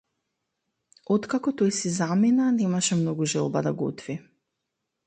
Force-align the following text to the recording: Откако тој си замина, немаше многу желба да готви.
Откако 1.15 1.53
тој 1.63 1.75
си 1.81 1.91
замина, 1.99 2.49
немаше 2.59 2.99
многу 3.05 3.31
желба 3.37 3.65
да 3.71 3.77
готви. 3.85 4.19